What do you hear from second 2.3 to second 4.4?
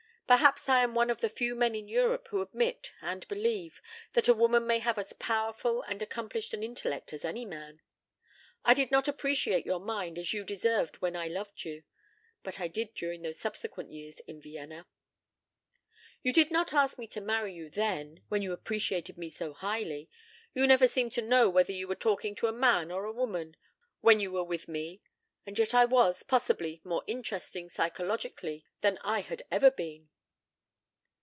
admit and believe that a